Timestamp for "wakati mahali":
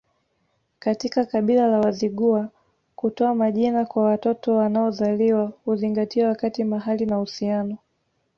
6.27-7.05